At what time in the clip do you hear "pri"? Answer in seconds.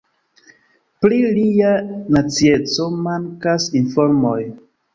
1.05-1.19